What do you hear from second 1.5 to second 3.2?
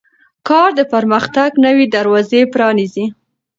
نوې دروازې پرانیزي